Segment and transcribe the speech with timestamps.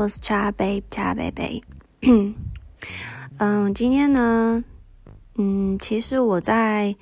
[0.00, 1.62] 我是 XaBabe XaBabe。
[2.00, 2.34] 嗯，
[3.76, 4.64] 今天呢，
[5.34, 6.96] 嗯，其实我在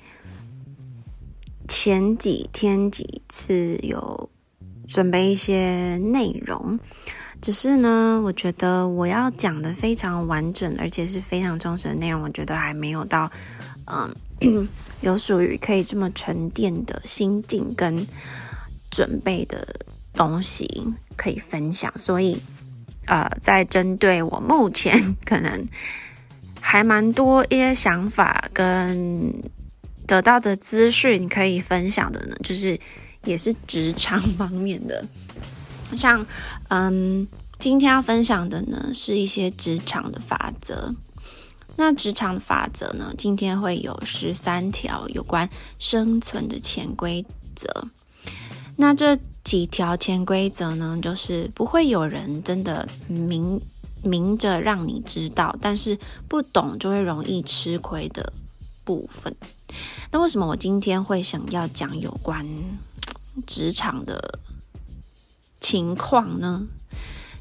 [1.65, 4.29] 前几天几次有
[4.85, 6.77] 准备一些内容，
[7.41, 13.31] 只是呢，我觉得我要讲的非常完整，而且是非常忠实的内容，我觉得还没有到，
[13.85, 14.67] 嗯，
[14.99, 18.05] 有属于可以这么沉淀的心境跟
[18.91, 19.65] 准备的
[20.11, 20.83] 东西
[21.15, 22.37] 可以分享，所以。
[23.09, 25.67] 呃，在针对我目前 可能
[26.61, 29.33] 还蛮多一些想法跟
[30.05, 32.79] 得到的资讯可以分享的呢，就是
[33.23, 35.03] 也是职场方面的，
[35.97, 36.23] 像
[36.69, 37.27] 嗯，
[37.57, 40.93] 今天要分享的呢是一些职场的法则。
[41.75, 45.49] 那职场的法则呢，今天会有十三条有关
[45.79, 47.87] 生存的潜规则。
[48.77, 49.17] 那这。
[49.49, 53.59] 几条潜规则呢，就是不会有人真的明
[54.03, 55.97] 明着让你知道，但是
[56.27, 58.31] 不懂就会容易吃亏的
[58.83, 59.35] 部分。
[60.11, 62.45] 那为什么我今天会想要讲有关
[63.47, 64.37] 职场的
[65.59, 66.61] 情况呢？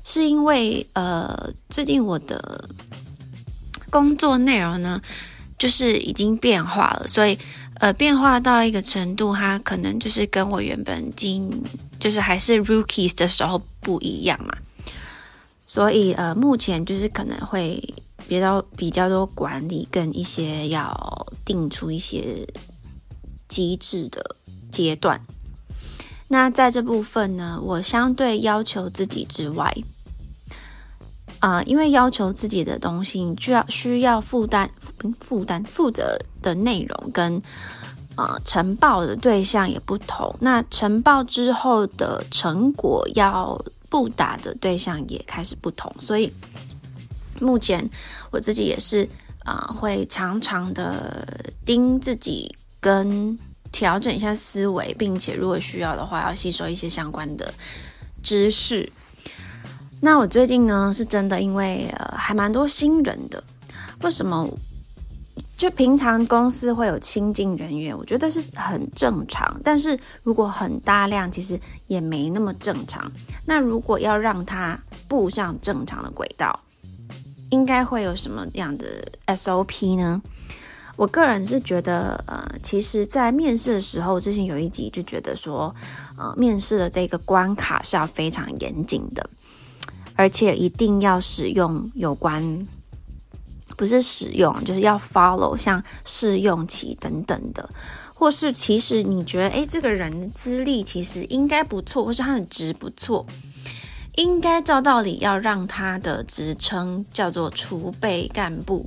[0.03, 2.71] 是因为呃，最近我的
[3.91, 5.03] 工作内容呢，
[5.59, 7.39] 就是已经变化了，所以。
[7.81, 11.49] 呃，变化到一个程度，它可能就是跟我原本进，
[11.99, 14.57] 就是还是 rookies 的时候不一样嘛。
[15.67, 17.83] 所以呃，目前就是可能会
[18.27, 22.47] 比较比较多管理跟一些要定出一些
[23.49, 24.37] 机制的
[24.71, 25.21] 阶段。
[26.29, 29.75] 那在这部分呢，我相对要求自己之外，
[31.41, 34.71] 啊、因为要求自己的东西，就要需要负担。
[35.21, 37.41] 负担负责的内容跟
[38.19, 43.57] 呃呈报的对象也不同，那呈报之后的成果要
[43.89, 46.33] 布达的对象也开始不同，所以
[47.41, 47.89] 目前
[48.33, 49.09] 我自己也是
[49.45, 51.25] 啊、会常常的
[51.65, 53.39] 盯自己跟
[53.71, 57.55] 调整一下思维，并且如果需要的话，要吸收一些相关的
[58.23, 58.91] 知识。
[60.01, 63.43] 那我最近呢，是真的因为呃还蛮多新人的，
[64.03, 64.47] 为什么？
[65.59, 69.61] 就平常公司会有新进人员，我觉得是很正常。
[69.65, 73.11] 但是如果很大量，其实也没那么正常。
[73.45, 76.61] 那如果要让他步上正常的轨道，
[77.51, 80.23] 应该会有什么样的 SOP 呢？
[80.95, 85.75] 我个人是觉得，呃，其实，在面试的时候，之前有一集就觉得说，
[86.17, 89.29] 呃，面试的这个关卡是要非常严谨的，
[90.15, 92.65] 而且一定要使用有关。
[93.79, 97.71] 不是使用，就是要 follow，像试用期等等的，
[98.13, 103.25] 或是其实你觉得，诶，这个人的资历其实应该不错，或是他的职不错，
[104.17, 108.85] 应该照道理要让他的职称叫做储备干部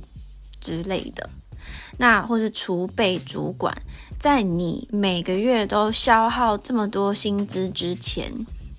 [0.60, 1.30] 之类的，
[1.96, 3.74] 那或是储备主管，
[4.20, 8.30] 在你每个月都消耗这么多薪资之前。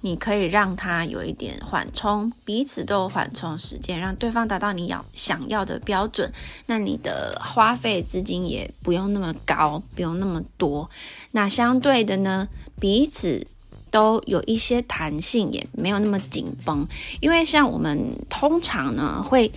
[0.05, 6.29] 你可以让他有一点缓冲，彼此都有缓冲时间，让对方达到你要想要的标准。
[6.65, 10.89] 那你的花费资金也不用那么高，不用那么多。
[11.31, 12.45] 那相对的呢，
[12.81, 13.47] 彼此
[13.89, 16.85] 都有一些弹性，也没有那么紧绷。
[17.21, 17.97] 因为像我们
[18.29, 19.49] 通常呢会。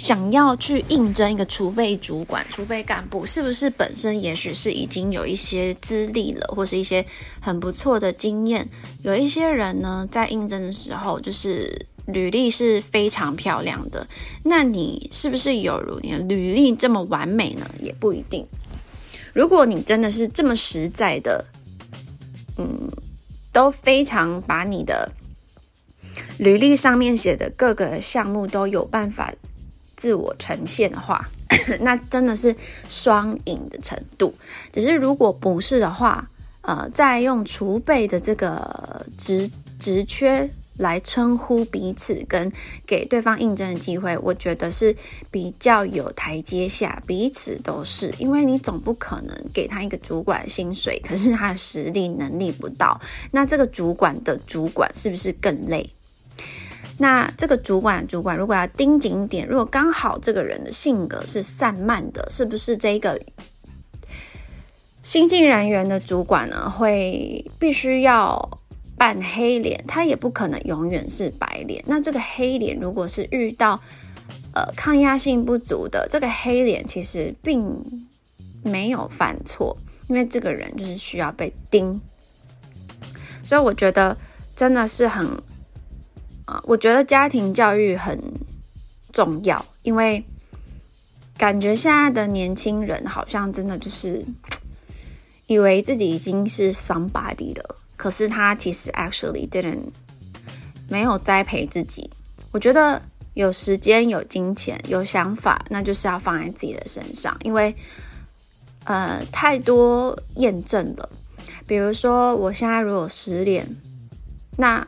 [0.00, 7.04] 想要去应征一个储备主管、储备干部，是不是本身也许是已经有一些资历了，或是一些
[7.38, 8.66] 很不错的经验？
[9.02, 14.06] 有一些人呢，在应征的时候，就是履历是非常漂亮的。
[14.42, 17.70] 那你是不是有如你履历这么完美呢？
[17.82, 18.46] 也不一定。
[19.34, 21.44] 如果你真的是这么实在的，
[22.56, 22.90] 嗯，
[23.52, 25.12] 都非常把你的
[26.38, 29.30] 履历上面写的各个项目都有办法。
[30.00, 31.28] 自我呈现的话，
[31.80, 32.56] 那真的是
[32.88, 34.34] 双赢的程度。
[34.72, 36.26] 只是如果不是的话，
[36.62, 40.48] 呃，再用储备的这个职职缺
[40.78, 42.50] 来称呼彼此，跟
[42.86, 44.96] 给对方应征的机会，我觉得是
[45.30, 47.02] 比较有台阶下。
[47.06, 52.98] 彼此都是，因为你总不可能给他一个主管薪水，可是他的实力能力不到，
[53.30, 55.90] 那这个主管的主管是不是更累？
[57.02, 63.18] 那这个主管，主管如果要盯紧一点，如果刚好这个人的性格是散漫的，是不是这个
[65.02, 66.68] 新进人员的主管呢？
[66.68, 68.50] 会必须要
[68.98, 71.82] 扮黑脸，他也不可能永远是白脸。
[71.86, 73.80] 那这个黑脸如果是遇到
[74.52, 77.82] 呃抗压性不足的，这个黑脸其实并
[78.62, 79.74] 没有犯错，
[80.08, 81.98] 因为这个人就是需要被盯。
[83.42, 84.14] 所以我觉得
[84.54, 85.26] 真的是很。
[86.64, 88.18] 我觉得家庭教育很
[89.12, 90.24] 重要，因为
[91.36, 94.24] 感觉现在的年轻人好像真的就是
[95.46, 99.78] 以为自己已经是 somebody 了，可是他其实 actually didn't
[100.88, 102.08] 没有栽培自己。
[102.52, 103.00] 我觉得
[103.34, 107.74] 有时间、有金钱、有想法，那就是要放在自己的身上，因为
[108.84, 111.08] 呃太多验证了。
[111.66, 113.64] 比如说，我现在如果失恋，
[114.56, 114.86] 那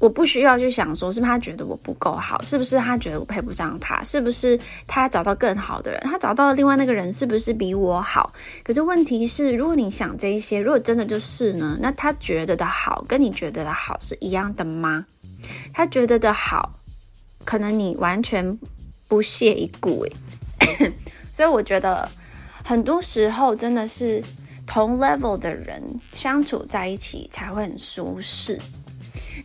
[0.00, 8.32] 我不需要去想说，是不是他觉得我不够好，是不是他觉得我配不上他，是不是他找到更好的人，他找到了另外那个人，是不是比我好？
[8.62, 15.04] 可是问题是，如果你想这一些，如果真的就是呢，那他觉得的好，跟你觉得的好是一样的吗？
[15.72, 16.72] 他觉得的好，
[17.44, 18.58] 可能你完全
[19.08, 20.92] 不屑一顾诶。
[21.34, 22.08] 所以我觉得
[22.64, 24.22] 很多时候真的是
[24.66, 28.58] 同 level 的人相处在一起才会很舒适。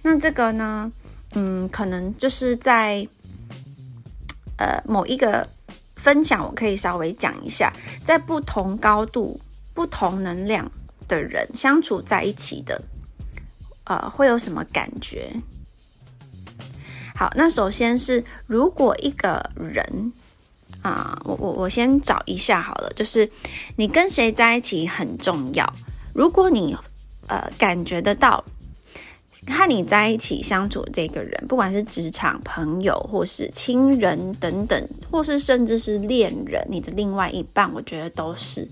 [0.05, 0.91] 那这个呢，
[1.33, 3.07] 嗯，可能就是在
[4.57, 5.47] 呃某一个
[5.95, 7.71] 分享，我可以稍微讲一下，
[8.03, 9.39] 在不同高度、
[9.73, 10.69] 不同能量
[11.07, 12.81] 的人相处在一起的，
[13.85, 15.31] 呃，会有什么感觉？
[17.15, 20.11] 好，那首先是如果一个人
[20.81, 23.27] 啊，我我我先找一下好了，就是
[23.77, 25.65] 你跟谁在一起很重要。
[26.13, 26.75] 如果你
[27.27, 28.43] 呃感觉得到。
[29.47, 38.67] 和你在一起相处的这个人，不管是职场朋友，或是亲人等等，或是甚至是恋人，你的另外一半，我觉得都是。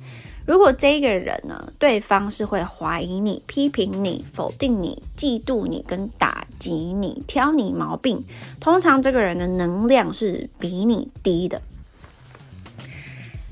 [0.45, 8.23] 如果这个人呢，对方是会怀疑你、批评你、否定你、嫉妒你、跟打击你、挑你毛病，
[8.59, 11.61] 通常这个人的能量是比你低的。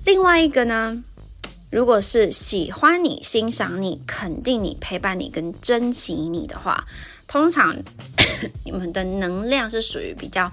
[0.06, 1.04] 另外一个呢，
[1.72, 6.88] 如果是喜欢你、欣赏你、肯定你、陪伴你跟珍惜你的话，
[7.28, 7.78] 通常
[8.66, 10.52] 你们的能量是属于比较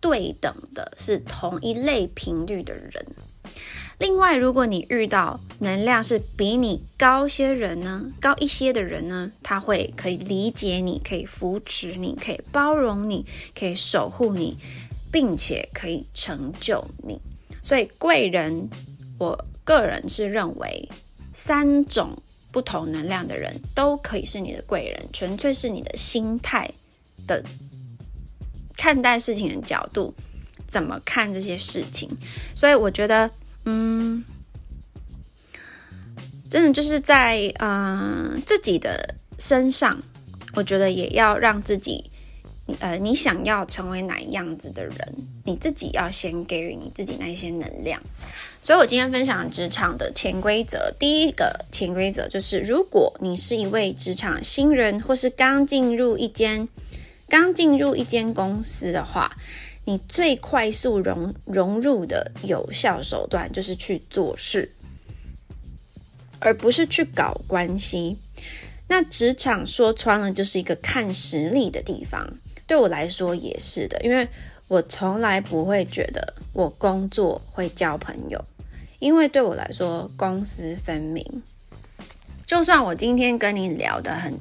[0.00, 3.06] 对等的，是同一类频率的人。
[3.98, 13.24] 另外，如果你遇到能量是比你高些人呢，高一些的人呢，他会可以理解你，可以扶持你，可以包容你，
[13.58, 14.58] 可以守护你，
[15.10, 17.18] 并且可以成就你。
[17.62, 18.68] 所以贵人，
[19.18, 19.46] 我。
[19.70, 20.88] 个人是认为，
[21.32, 22.20] 三种
[22.50, 26.68] 不同能量的人都可以是你的贵人，纯粹是你的心态
[27.24, 27.40] 的
[28.76, 30.12] 看待事情的角度，
[30.66, 32.10] 怎么看这些事情。
[32.56, 33.30] 所以我觉得，
[33.64, 34.24] 嗯，
[36.50, 40.02] 真的就是在嗯、自己的身上，
[40.54, 42.10] 我觉得也要让自己，
[42.80, 45.14] 呃，你想要成为哪样子的人，
[45.44, 48.02] 你自己要先给予你自己那些能量。
[48.62, 50.94] 所以，我今天分享职场的潜规则。
[50.98, 56.68] 第一个潜规则就是，如果你是一位职场新人，或是刚进入一间
[57.26, 59.34] 刚进入一间公司的话，
[59.86, 64.70] 你最快速融融入的有效手段就是去做事，
[66.38, 68.18] 而不是去搞关系。
[68.88, 72.30] 那职场说穿了就是一个看实力的地方，
[72.66, 74.28] 对我来说也是的，因为。
[74.70, 78.40] 我从来不会觉得我工作会交朋友，
[79.00, 81.42] 因为对我来说公私分明。
[82.46, 84.32] 就算我今天跟你聊得很，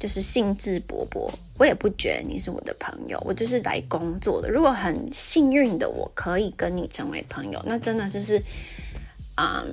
[0.00, 3.16] 就是兴致勃勃，我也不觉得你是我的朋友。
[3.24, 4.50] 我就是来工作的。
[4.50, 8.42] 如果很幸运的我可以跟你成为朋友，那真的就是，
[9.36, 9.64] 嗯，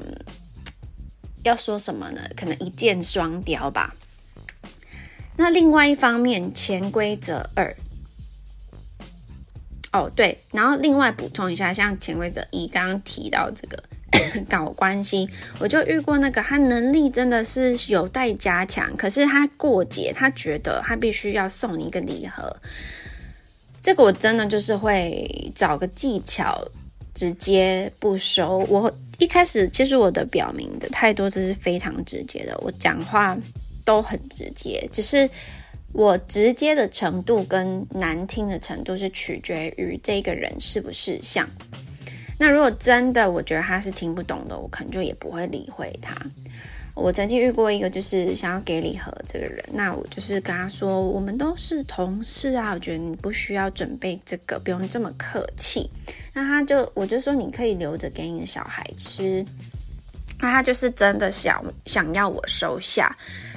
[1.44, 2.22] 要说什么呢？
[2.38, 3.96] 可能一箭双雕吧。
[5.36, 7.76] 那另外一方面，潜规则二。
[9.92, 13.84] 哦，对，然后另外补充一下，像潜规则一刚刚提到这个
[14.48, 15.28] 搞关系，
[15.60, 22.56] 我就遇过那个他能力真的是有待加强，可是他过节，他觉得他必须要送你一个礼盒，
[23.82, 26.64] 这个我真的就是会找个技巧
[27.16, 28.60] 直接不收。
[28.70, 33.36] 我一开始其实我的表明的态度就是非常直接的，我讲话
[33.84, 35.28] 都很直接，只是。
[35.92, 41.48] 我直接的程度跟难听的程度是取决于这个人是不是像。
[42.38, 46.16] 那如果真的我觉得他是听不懂的，我可能就也不会理会他。
[46.94, 55.90] 我曾经遇过一个就是想要给礼盒这个人，那我就是跟他说，我们都是同事啊，我觉得你不需要准备这个，不用这么客气。
[56.34, 59.44] 那他就我就说你可以留着给你的小孩吃。
[60.40, 63.14] 那他就是真的想想要我收下，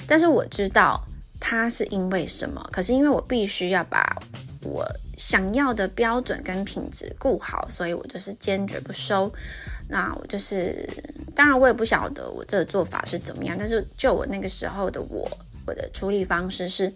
[0.08, 1.00] 但是我知道。
[1.44, 2.64] 他是因为什么？
[2.72, 4.16] 可是因为我必须要把
[4.62, 4.86] 我
[5.18, 9.30] 想要的标准跟品质顾好，所以我就是坚决不收。
[9.88, 10.88] 那我就是，
[11.34, 15.28] 当然我也不晓得我这个做法是怎么样，但是就我那个时候的我，
[15.66, 16.90] 我的处理方式是，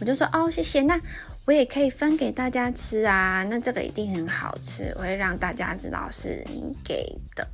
[0.00, 0.82] 我就说哦，谢谢。
[0.82, 0.98] 那
[1.46, 7.46] 我也可以分给大家吃啊，那这个一定很好吃，我会让大家知道是你给的，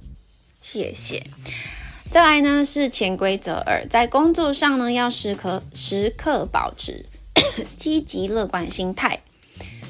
[0.61, 1.25] 谢谢。
[2.11, 7.05] 再来呢是潜规则二，在工作上呢要时刻时刻保持
[7.77, 9.21] 积极乐观心态，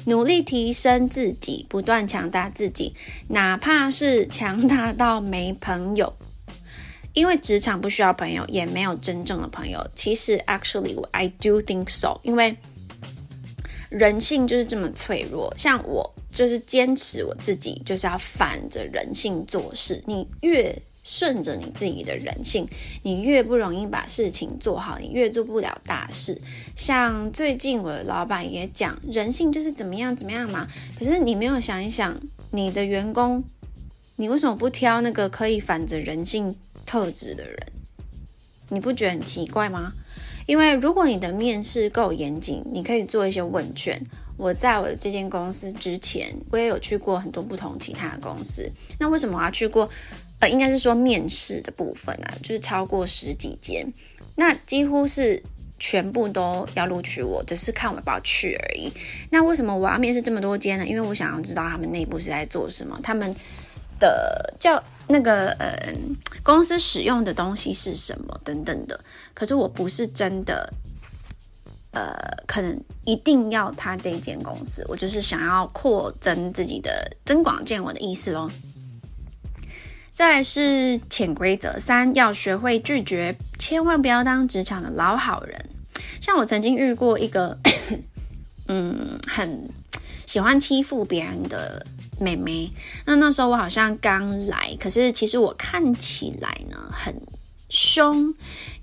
[0.05, 2.93] 努力提升自己，不断强大自己，
[3.29, 6.11] 哪怕是强大到没朋友，
[7.13, 9.87] 因为职场不需要朋友，也没有真正的朋友。
[9.95, 12.57] 其实，actually I do think so，因为
[13.89, 15.53] 人性就是这么脆弱。
[15.57, 20.03] 像我就是坚持我自己，就是要反着人性做事。
[20.05, 22.67] 你越顺着你自己的人性，
[23.01, 26.39] 你越不容易把事情做好，你越做不了大事。
[26.75, 30.67] 像最近我的老板也讲，人性就是怎么样怎么样嘛。
[30.99, 32.13] 可是你没有想一想，
[32.51, 33.41] 你的员工，
[34.17, 36.53] 你为什么不挑那个可以反着人性
[36.85, 37.57] 特质的人？
[38.67, 39.93] 你不觉得很奇怪吗？
[40.45, 44.01] 因为如果你的面试够严谨，你可以做一些问卷。
[44.35, 48.69] 我在我的这间公司之前，我也有去过很多不同其他的公司。
[48.99, 49.89] 那为什么我要去过？
[50.39, 53.91] 呃，应该是说面试的部分啊，就是超过十几间，
[54.35, 55.41] 那几乎是
[55.79, 58.91] 全部都要录取我，只是看我要不要去而已。
[59.31, 60.85] 那为什么我要面试这么多间呢？
[60.85, 63.35] 因为我想要知道他们内部是在做什么，他们
[63.99, 65.93] 的叫那个呃
[66.43, 68.99] 公司使用的东西是什么等等的。
[69.33, 70.71] 可是我不是真的
[71.91, 72.13] 呃，
[72.45, 78.49] 可能一定要他这间公司，我就是想要扩增自己的增广见闻的意思喽。
[80.17, 85.63] 再是潜规则三，要学会拒绝，千万不要当职场的老好人。
[86.19, 87.55] 像我曾经遇过一个，
[88.67, 89.69] 嗯，很
[90.25, 91.85] 喜欢欺负别人的
[92.19, 92.67] 妹妹。
[93.05, 97.13] 那那时候我好像刚来，可是其实我看起来呢很
[97.69, 98.33] 凶，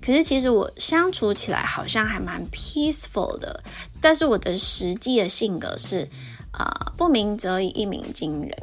[0.01, 3.61] 可是其实我相处起来好像还蛮 peaceful 的。
[3.99, 6.07] 但是我的实际的性格是，
[6.53, 8.57] 呃，不鸣则已，一鸣惊人。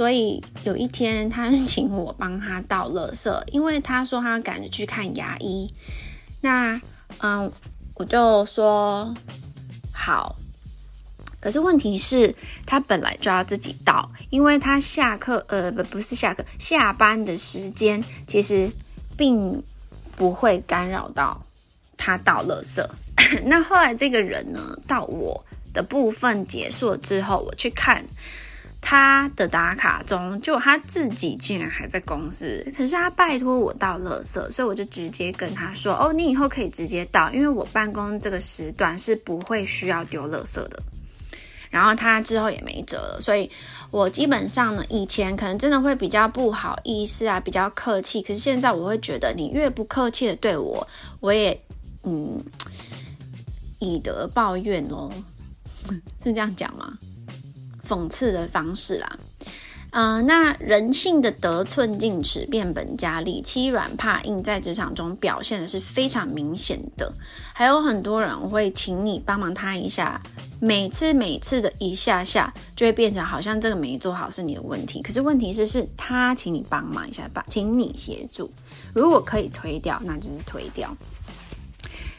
[0.00, 5.70] 所以有一天，他请我帮他倒垃圾，因为他说他赶着去看牙医。
[6.40, 6.80] 那
[7.18, 7.52] 嗯，
[7.96, 9.14] 我就说
[9.92, 10.36] 好。
[11.38, 18.70] 可是问题是，他本来就要自己倒，因为他下课呃不不是下课，下班的时间其实
[19.18, 19.62] 并
[20.16, 21.44] 不会干扰到
[21.98, 22.82] 他倒垃圾。
[23.44, 28.02] 那后来这个人呢，到我的部分结束之后，我去看。
[28.80, 40.82] 他的打卡中，就他自己竟然还在公司，可是他拜托我倒垃圾，所以我就直接跟他说：“哦，你以后可以直接倒，因为我办公这个时段是不会需要丢垃圾的。”
[41.70, 43.48] 然后他之后也没辙了，所以
[43.92, 50.84] 我基本上呢，以前可能真的会比较不好意思啊，比较客气，可是现在我会觉得，你越不客气的对我，
[51.20, 51.56] 我也
[52.02, 52.42] 嗯
[53.78, 55.08] 以德报怨哦，
[56.24, 56.98] 是这样讲吗？
[57.90, 59.18] 讽刺的方式啦，
[59.90, 67.12] 嗯、那人性的得寸进尺、变本加厉、欺软怕硬，在职场中表现的是非常明显的。
[67.52, 70.20] 还有很多人会请你帮忙他一下，
[70.60, 75.02] 每次每次的一下下，就会变成好像这个没做好是你的问题。
[75.02, 78.48] 可是问题是，是他请你帮忙一下吧，请你协助。
[78.94, 80.96] 如果可以推掉，那就是推掉。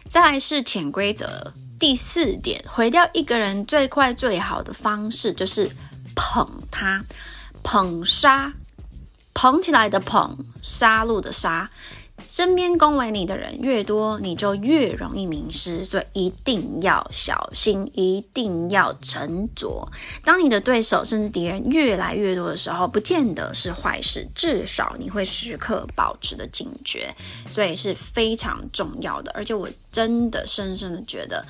[0.10, 1.54] 再来是潜规则。
[1.82, 5.68] 第四点，毁掉一个人最快最好的方式就是
[6.16, 7.04] 捧他，
[7.64, 8.54] 捧杀，
[9.34, 11.68] 捧起来的捧，杀戮的杀。
[12.32, 19.86] 身边恭维你的人越多，你就越容易迷失，所以一定要小心，一定要沉着。
[20.24, 27.14] 当你的对手甚至敌人越来越多的时候，不见得是坏事，至少你会时刻保持的警觉，
[27.50, 29.30] 所以是非常重要的。
[29.34, 31.46] 而且我真的深深的觉得，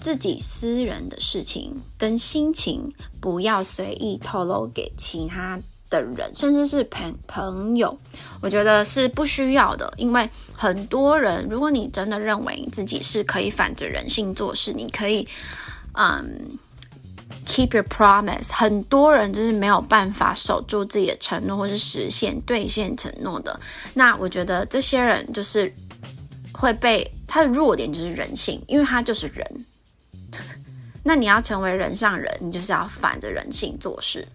[0.00, 5.60] 自己私人的事情跟心情不要随意透露给其他
[5.94, 7.96] 的人，甚至是朋朋友，
[8.40, 9.92] 我觉得是不需要的。
[9.96, 15.26] 因为很多人，如果你真的认为你自己是可以反着人性做事，你可以，
[15.92, 16.58] 嗯
[17.46, 18.52] ，keep your promise。
[18.52, 23.58] 很多人就是没有办法守住自己的承诺，或是实现兑现承诺的。
[23.94, 25.72] 那我觉得这些人就是
[26.52, 29.64] 会被他的弱点就是人性，因为他就是人。
[31.06, 34.26] 那你要成为人上人，你就是要反着人性做事。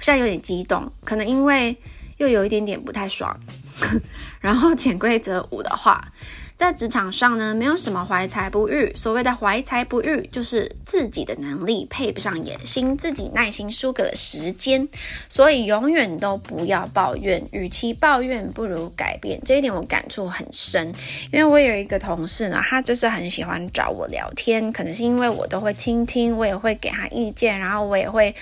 [0.00, 1.76] 现在有点激动，可能因为
[2.16, 3.38] 又有一点点不太爽。
[4.40, 6.12] 然后潜规则五的话，
[6.56, 8.92] 在职场上呢，没有什么怀才不遇。
[8.94, 14.86] 所谓的怀才不遇，就是自己的能力配不上野心，自己耐心输给了时间。
[15.30, 19.40] 所以永远都不要抱怨，与其抱怨，不如改变。
[19.44, 20.92] 这一点我感触很深，
[21.32, 28.34] 因为我有一个同事呢，他就是很喜欢找我聊天，可能是因为我都会倾听，我也会给他意见，然后我也会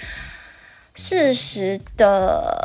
[0.99, 2.59] 适时的。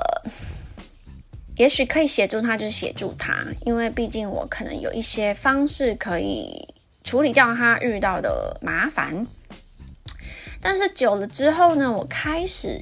[1.55, 6.73] 也许可以协助他，就协助他，因为毕竟我可能有一些方式可以
[7.03, 9.27] 处理掉他遇到的麻烦。
[10.59, 12.81] 但是久了之后呢，我开始。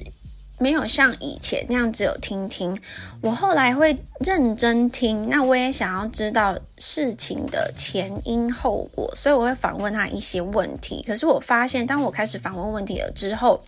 [0.62, 2.80] 没有像以前那样只有听听，
[3.20, 5.28] 我后来会认真听。
[5.28, 11.04] 那我也想要知道事情的前因后果，所以我会访问他一些问题。
[11.04, 13.60] 可是我发现，当我开始访问问题了之后，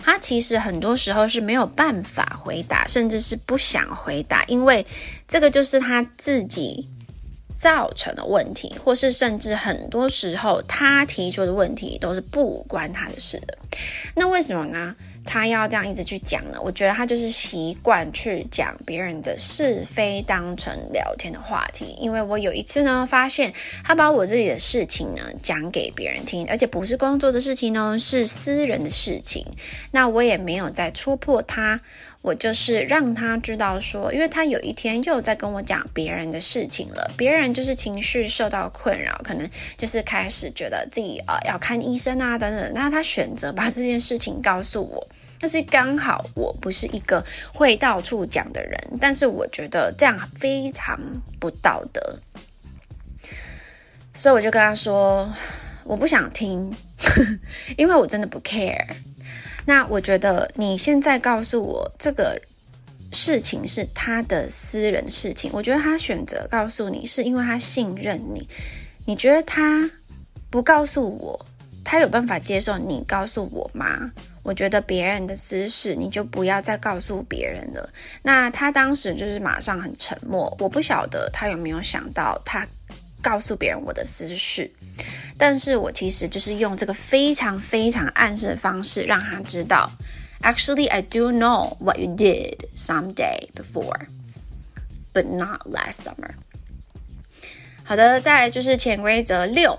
[0.00, 4.86] 他其实很多时候是没有办法回答，甚至是不想回答，因为
[5.26, 6.86] 这个就是他自己
[7.58, 13.58] 造成的问题，或是甚至很多时候他提出的问题都是不关他的事的。
[14.14, 14.94] 那为什么呢？
[15.26, 16.58] 他要这样一直去讲呢？
[16.62, 21.96] 我觉得他就是习惯去讲别人的是非当成聊天的话题。
[22.00, 23.52] 因为我有一次呢，发现
[23.84, 29.44] 他把我自己的事情呢讲给别人听，而且不是工作的事情呢，是私人的事情。
[29.90, 31.80] 那我也没有再戳破他，
[32.26, 42.72] 我就是让他知道说，因为他有一天又在跟我讲别人的事情了，别人就是情绪受到困扰，可能就是开始觉得自己啊、要看医生啊等等。
[42.74, 45.06] 那他选择把这件事情告诉我。
[45.38, 50.98] 但是刚好我不是一个会到处讲的人，但是我觉得这样非常
[51.38, 52.18] 不道德，
[54.14, 55.32] 所以我就跟他说，
[55.84, 56.74] 我不想听，
[57.78, 58.84] 因为我真的不 care。
[59.66, 62.40] 那我觉得你现在告诉我这个
[63.12, 68.48] 事情是他的私人事情，我觉得他选择告诉你是因为他信任你，
[69.04, 69.90] 你觉得他
[70.50, 71.46] 不告诉我，
[71.84, 74.12] 他有办法接受你告诉我吗？
[74.42, 77.90] 我觉得别人的私事你就不要再告诉别人了。
[78.22, 82.64] 那他当时就是马上很沉默，我不晓得他有没有想到他
[83.20, 84.70] 告诉别人我的私事，
[85.38, 89.90] 但是我其实就是用这个非常非常暗示的方式让他知道
[90.40, 94.06] ，Actually I do know what you did someday before,
[95.12, 96.30] but not last summer。
[97.84, 99.78] 好的，再来就是潜规则六。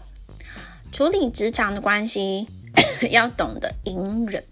[0.91, 2.47] 处理职场的关系，
[3.11, 4.43] 要懂得隐忍，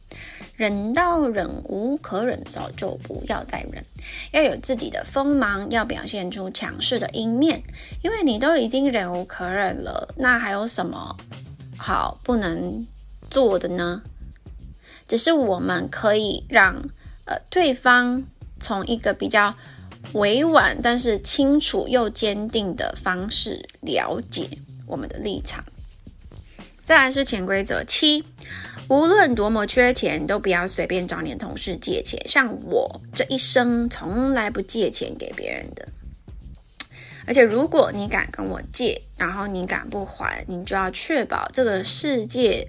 [0.57, 3.83] 忍到忍无可忍的时候，就不要再忍。
[4.31, 7.61] 要有自己的锋芒，要表现出强势的一面，
[8.03, 11.17] 因为你都已经忍无可忍了，那还有什么
[11.77, 12.87] 好不能
[13.29, 14.01] 做的呢？
[15.07, 16.75] 只是我们可以让
[17.25, 18.23] 呃对方
[18.59, 19.53] 从一个比较
[20.13, 24.47] 委婉，但是清楚又坚定的方式了解
[24.87, 25.63] 我们的立场。
[26.85, 28.23] 再来是潜规则七，
[28.89, 32.21] 无论多么缺钱，都不要随便找你的同事借钱。
[32.27, 35.87] 像我这一生从来不借钱给别人的，
[37.25, 42.67] 而且如果你敢跟我借，然后你敢不还，你就要确保这个世界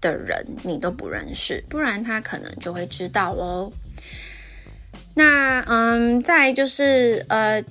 [0.00, 3.72] 的人你都不认识，不然他可能就会知道哦。
[5.14, 7.62] 那嗯，再就是呃。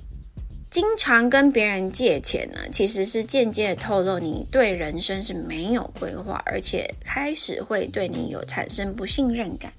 [0.69, 9.71] 经常跟别人借钱呢，其实是间接透露你对人生是没有规划，而且开始会对你有产生不信任感。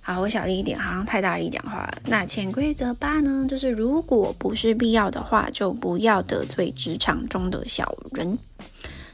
[0.00, 1.98] 好，我小力一点，好像太大力讲话了。
[2.06, 8.38] 那潜规则八呢，就是如果不是必要的话，就不要得罪职场中的小人。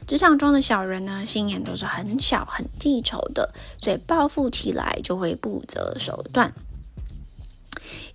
[0.07, 6.53] 职场中的小人呢，心眼都是很小、很记仇的，所以报复起来就会不择手段。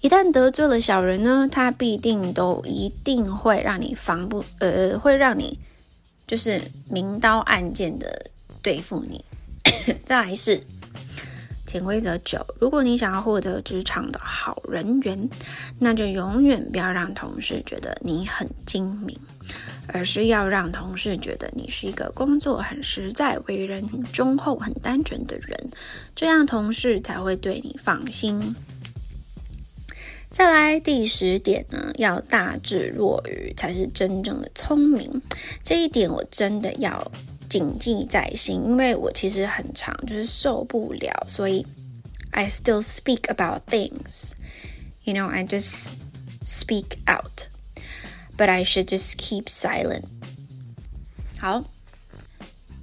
[0.04, 5.58] 一旦得罪了小人呢，他必定都一定会让你防不呃，会让你
[6.26, 8.30] 就是明刀暗剑的
[8.62, 9.24] 对付你。
[10.04, 10.60] 再来是
[11.66, 15.30] 潜规则九，如果你想要获得职场的好人缘，
[15.78, 19.18] 那就永远不要让同事觉得你很精明，
[19.86, 25.58] 而是要让同事觉得你是一个工作很实在、为人很忠厚、很单纯的人，
[26.14, 28.54] 这样同事才会对你放心。
[30.35, 35.23] 再来第十点呢，要大智若愚才是真正的聪明。
[35.62, 37.09] 这一点我真的要
[37.49, 41.64] 谨记在心，因为我其实很长就是受不了，所以
[42.33, 44.33] I still speak about things.
[45.05, 45.92] You know, I just
[46.44, 47.47] speak out,
[48.37, 50.03] but I should just keep silent.
[51.38, 51.62] 好，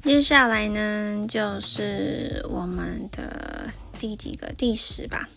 [0.04, 4.54] 接下来呢就是我们的第几个？
[4.54, 5.28] 第十吧。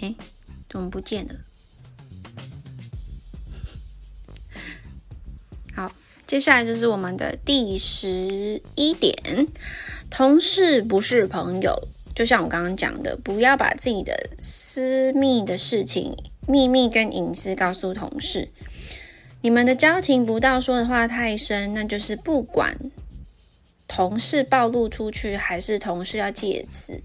[0.00, 0.14] 哎，
[0.68, 1.34] 怎么不见了？
[5.74, 5.92] 好
[6.26, 9.14] 接下来就是我们的第十一点，
[10.10, 11.88] 同事不是朋友。
[12.12, 16.14] 就像我刚刚讲的，不要把自己的私密的事情、
[16.46, 18.48] 秘密跟隐私告诉同事。
[19.42, 22.76] 你们的交情不到说的话太深，那就是不管
[23.88, 27.00] 同事暴露出去，还是同事要借此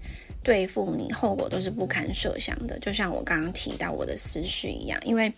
[0.46, 2.78] 对付你，后果都是不堪设想的。
[2.78, 5.32] 就像我刚刚提到我的私事一样，因为。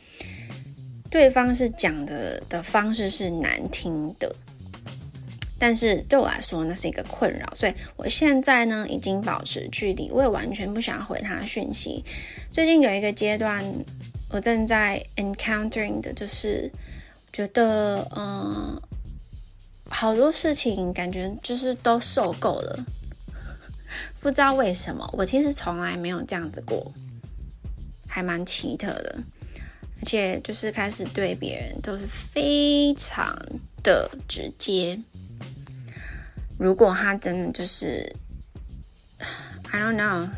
[1.11, 4.31] 对方是讲的的方式是难听的，
[5.59, 12.05] 但是对我来说那是一个困扰，所以我现在呢已经保持距离，我也完全不想回他讯息。
[12.53, 13.64] 最近有一个阶段，
[14.29, 16.71] 我正在 encountering 的就是
[17.33, 18.79] 觉得，嗯，
[19.88, 22.85] 好多事情感觉就是都受够了，
[24.20, 26.92] 不知道为什么，我其实从来没有这样子过，
[28.07, 29.18] 还蛮奇特的。
[30.01, 33.37] 而且就是开始对别人都是非常
[33.83, 34.96] 的直接。
[36.57, 38.14] 如果他真的就是
[39.70, 40.29] ，I don't know，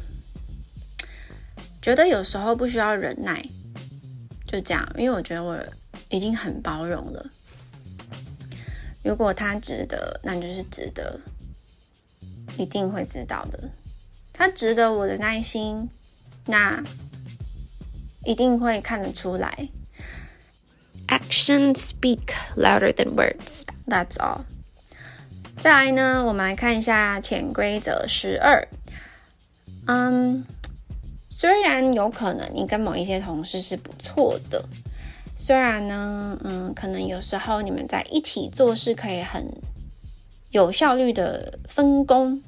[1.82, 3.44] 觉得有时候不需要忍耐，
[4.46, 4.90] 就这样。
[4.96, 5.62] 因为我觉得我
[6.08, 7.30] 已经很包容了。
[9.02, 11.20] 如果他值得，那就是值得，
[12.56, 13.70] 一定会知道的。
[14.32, 15.88] 他值得我的耐心，
[16.46, 16.82] 那。
[18.22, 19.68] 一定会看得出来。
[21.08, 23.62] Actions speak louder than words.
[23.86, 24.42] That's all.
[25.58, 28.68] 再来呢，我们来看一下潜规则十二。
[29.86, 30.44] 嗯，
[31.30, 34.62] 虽然有可能你跟某一些同事是不错的，
[35.34, 39.50] 虽然呢，嗯，可能有时候你们在一起做事可以很
[40.50, 42.42] 有效率的分工，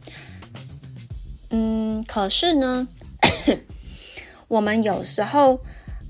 [1.51, 2.89] 嗯，可是呢。
[4.49, 5.61] 我们有时候，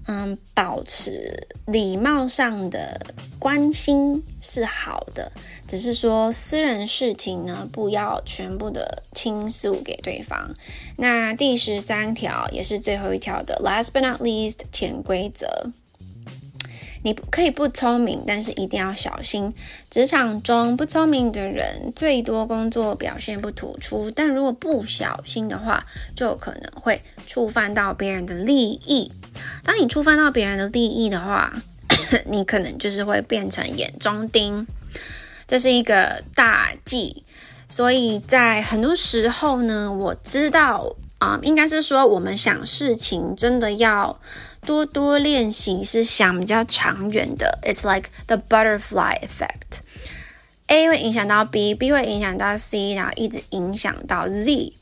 [0.07, 3.00] 嗯，保持礼貌上的
[3.38, 5.31] 关心是好的，
[5.68, 10.52] 只是说私人事情呢，不要全部的倾诉给对方。
[10.96, 15.70] 那第十三条也是最后一条的，last but not least，潜规则。
[17.05, 19.53] 你可以不聪明，但是一定要小心。
[19.91, 25.85] 职场中不聪明的人，最多工作表现不突出，但如果不小心的话，
[26.15, 29.11] 就可能会触犯到别人的利益。
[29.65, 31.53] 当你触犯到别人的利益的话，
[32.31, 34.65] 你可能就是会变成眼中钉，
[35.49, 37.25] 这是一个大忌。
[37.69, 44.21] 所以在很多时候呢，我知道啊、应该是说我们想事情真的要。
[44.64, 49.81] 多多练习是想比较长远的，It's like the butterfly effect。
[50.68, 54.72] A 会影响到 B，B 会影响到 C，然后一直影响到 Z。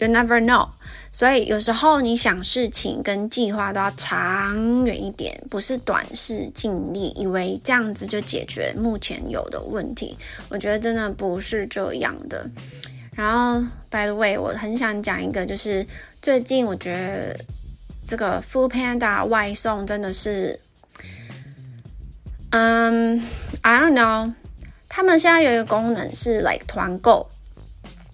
[0.00, 0.70] You never know。
[1.12, 10.16] 所以有时候你想事情跟计划都要长远一点，不是短视尽力，以为这样子就解决目前有的问题。
[10.48, 12.48] 我觉得真的不是这样的。
[13.14, 15.86] 然后，by the way，我很想讲一个，就是
[16.22, 17.38] 最近我觉得。
[18.06, 20.60] 这个 Foodpanda 外送真的是，
[22.50, 23.20] 嗯、
[23.62, 24.32] ，I don't know，
[24.88, 27.28] 他们现在有一个功能是 like 团购，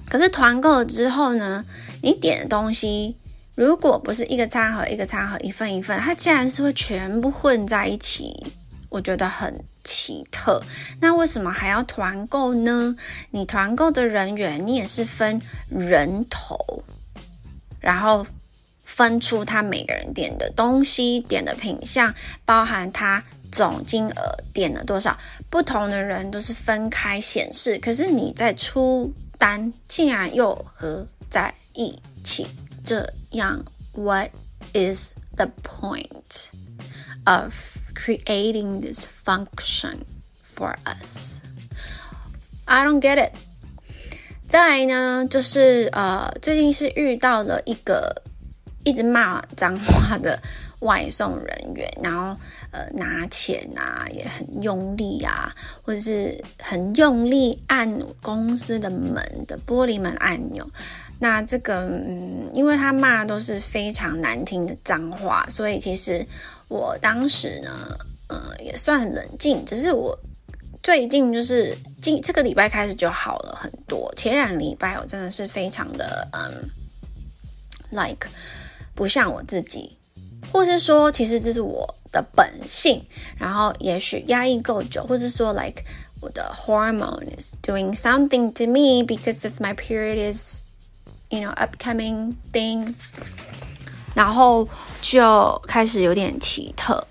[0.08, 1.62] 可是团购了之后呢，
[2.02, 3.14] 你点的东西
[3.54, 8.46] 如果不是一个餐盒一个餐盒一份一份，它竟然是会全部混在一起，
[8.88, 10.62] 我觉得很奇特。
[11.00, 12.96] 那为什么还要团购呢？
[13.30, 16.82] 你团购的人员你也是分人头，
[17.78, 18.26] 然后。
[18.94, 27.78] 分出他每个人点的东西、点的品项，包含他总金额点了多少，不同的人都是分开显示。
[27.78, 32.46] 可是你在出单竟然又合在一起，
[32.84, 34.28] 这样，What
[34.74, 36.48] is the point
[37.24, 37.54] of
[37.94, 40.00] creating this function
[40.54, 41.38] for us?
[42.66, 43.32] I don't get it。
[44.50, 48.22] 再来呢，就是呃，最近是遇到了一个。
[48.84, 50.38] 一直骂脏话的
[50.80, 52.36] 外送人员，然后
[52.72, 60.68] 呃拿钱啊也很用力啊，或者是很用力按公司的门的玻璃门按钮。
[61.20, 66.26] 那这个嗯，因为他骂都是非常难听的脏话，所以其实
[66.66, 67.70] 我当时呢，
[68.26, 69.64] 呃也算冷静。
[69.64, 70.18] 只是我
[70.82, 76.68] 最近就是今这个礼拜开始就好了很多，前两个礼拜我真的是非常的嗯
[77.90, 78.28] ，like。
[78.94, 79.96] 不像我自己，
[80.52, 83.04] 或是说，其实这是我的本性。
[83.38, 85.82] 然后，也许压抑够久，或者说，like
[86.20, 90.62] 我的 hormone is doing something to me because of my period is,
[91.30, 92.94] you know, upcoming thing。
[94.14, 94.68] 然后
[95.00, 97.06] 就开始有点奇特。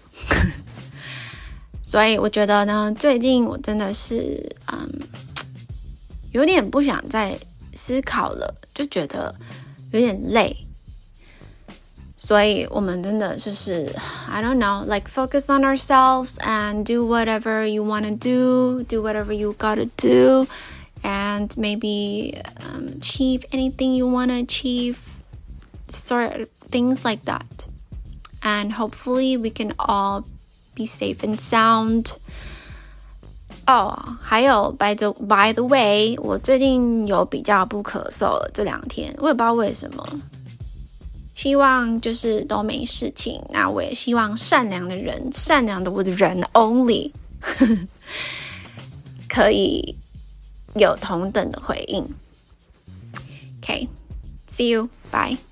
[1.83, 4.87] 所以我觉得呢，最近我真的是嗯，
[6.31, 7.37] 有点不想再
[7.73, 9.35] 思考了，就觉得
[9.91, 10.55] 有点累。
[12.20, 13.94] 所以我们真的就是，
[14.28, 19.32] I don't know, like focus on ourselves and do whatever you want to do, do whatever
[19.32, 20.46] you gotta do,
[21.02, 24.96] and maybe um, achieve anything you want to achieve,
[25.88, 27.66] sort of things like that.
[28.42, 30.24] And hopefully we can all
[30.74, 32.12] be safe and sound.
[33.66, 40.06] 哦，还有，by the by the way，我最近有比较不咳嗽了，这两天我也不知道为什么。
[41.41, 43.41] 希望就是都没事情。
[43.49, 47.11] 那我也希望善良的人，善良的我的人 only
[49.27, 49.95] 可以
[50.75, 52.07] 有同等的回应。
[53.63, 55.50] OK，see you，bye。